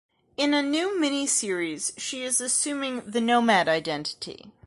[0.35, 4.51] In a new miniseries she is assuming the Nomad identity.